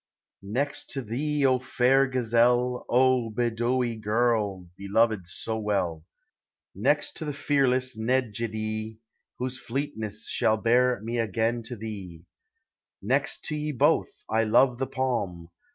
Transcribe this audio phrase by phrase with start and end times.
[0.41, 6.05] Next to thee, O fair gazelle, O Beddowee girl, beloved so well;
[6.73, 8.97] Next to the fearless Xedjider.
[9.37, 12.25] Whose fleetness shall bear me again to thee;
[12.99, 15.49] Next to ye both, I love the palm.